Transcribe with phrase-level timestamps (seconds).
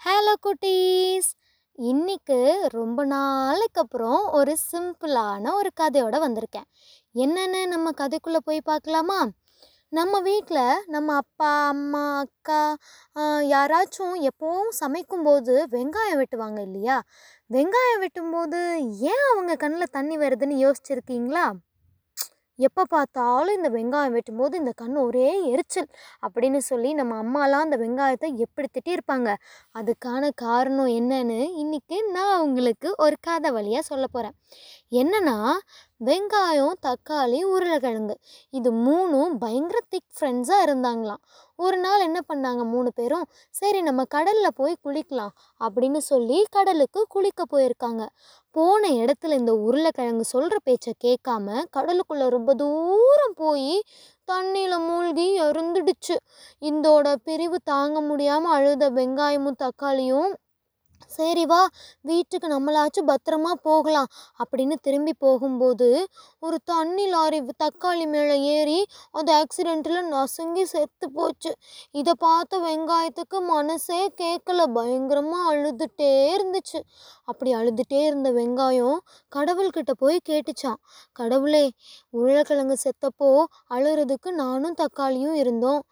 [0.00, 1.28] Hello குட்டீஸ்.
[1.78, 2.36] இன்னைக்கு
[2.68, 6.66] ரொம்ப நாளைக்கு அப்புறம் ஒரு சிம்பிளான ஒரு கதையோட வந்திருக்கேன்.
[7.14, 9.18] என்னென்ன நம்ம கதைக்குள்ளே போய் பார்க்கலாமா?
[9.88, 12.62] நம்ம வீட்டில் நம்ம அப்பா அம்மா அக்கா
[13.54, 16.96] யாராச்சும் எப்போவும் சமைக்கும்போது வெங்காயம் வெட்டுவாங்க இல்லையா?
[17.50, 18.62] வெங்காயம் வெட்டும்போது
[19.12, 21.46] ஏன் அவங்க கண்ணில் தண்ணி வருதுன்னு யோசிச்சிருக்கீங்களா?
[22.60, 25.88] எப்போ பார்த்தாலும் இந்த வெங்காயம் வெட்டும்போது இந்த கண் ஒரே எரிச்சல்
[26.22, 29.28] அப்படின்னு சொல்லி நம்ம அம்மாலாம் அந்த வெங்காயத்தை எப்படி திட்டியிருப்பாங்க?
[29.74, 34.36] அதுக்கான காரணம் என்னன்னு இன்னைக்கு நான் உங்களுக்கு ஒரு கதை வழியாக சொல்ல போகிறேன்
[34.94, 35.36] என்னன்னா
[36.00, 38.14] வெங்காயம் தக்காளி உருளைக்கிழங்கு.
[38.50, 41.20] இது மூணும் பயங்கர திக் ஃப்ரெண்ட்ஸாக இருந்தாங்களாம்.
[41.56, 43.26] ஒரு நாள் என்ன பண்ணாங்க மூணு பேரும்?
[43.50, 48.04] சரி நம்ம கடலில் போய் குளிக்கலாம் அப்படின்னு சொல்லி கடலுக்கு குளிக்க போயிருக்காங்க.
[48.50, 53.72] போன இடத்துல இந்த உருளைக்கிழங்கு சொல்கிற பேச்சை கேட்காம கடலுக்குள்ளே ரொம்ப தூரம் போய்
[54.28, 56.16] தண்ணியில் மூழ்கி இறந்துடுச்சு
[56.62, 60.30] இந்தோட பிரிவு தாங்க முடியாமல் அழுத வெங்காயமும் தக்காளியும்
[61.08, 61.68] சரி வா
[62.00, 64.08] வீட்டுக்கு நம்மளாச்சும் பத்திரமா போகலாம்.
[64.40, 71.52] அப்படின்னு திரும்பி போகும்போது ஒரு தண்ணி லாரி தக்காளி மேலே ஏறி அது ஆக்சிடெண்ட்டில் நசுங்கி செத்து போச்சு.
[71.90, 76.80] இதை பார்த்த வெங்காயத்துக்கு மனசே கேட்கல பயங்கரமாக அழுதுகிட்டே இருந்துச்சு.
[77.24, 78.98] அப்படி அழுதுகிட்டே இருந்த வெங்காயம்
[79.36, 80.80] கடவுள்கிட்ட போய் கேட்டுச்சான்
[81.12, 81.70] கடவுளே
[82.10, 85.82] உருளைக்கிழங்கு செத்தப்போ அழுறதுக்கு நானும் தக்காளியும் இருந்தோம்.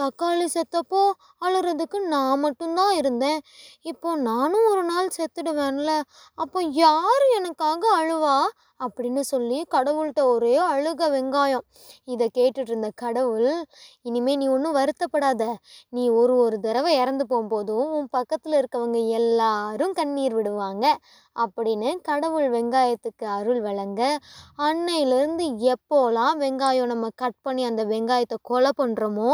[0.00, 1.02] தக்காளி செத்தப்போ
[1.40, 3.40] அழுறதுக்கு நான் மட்டும்தான் இருந்தேன்.
[3.82, 6.00] இப்போ நானும் ஒரு நாள் செத்துடுவேன்ல.
[6.34, 8.38] அப்போ யார் எனக்காக அழுவா?
[8.80, 11.64] அப்படின்னு சொல்லி கடவுள்கிட்ட ஒரே அழுக வெங்காயம்.
[12.04, 13.48] இதை கேட்டுட்டு இருந்த கடவுள்
[14.02, 15.42] இனிமே நீ ஒன்றும் வருத்தப்படாத.
[15.88, 20.84] நீ ஒரு ஒரு தடவை இறந்து போகும்போதும் உன் பக்கத்தில் இருக்கவங்க எல்லாரும் கண்ணீர் விடுவாங்க
[21.36, 24.02] அப்படின்னு கடவுள் வெங்காயத்துக்கு அருள் வழங்க
[24.68, 29.32] அன்னையிலேருந்து எப்போலாம் வெங்காயம் நம்ம கட் பண்ணி அந்த வெங்காயத்தை கொலை பண்ணுறோமோ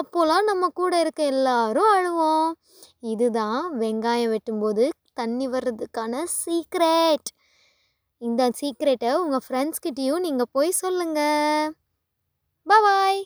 [0.00, 2.50] அப்போலாம் நம்ம கூட இருக்க எல்லாரும் அழுவோம்.
[3.12, 7.30] இதுதான் வெங்காயம் வெட்டும்போது தண்ணி வர்றதுக்கான சீக்ரெட்
[8.22, 11.72] இந்த சீக்ரெட்டை உங்கள் ஃப்ரெண்ட்ஸ்கிட்டேயும் நீங்கள் போய் சொல்லுங்கள்
[12.66, 13.20] பாய்.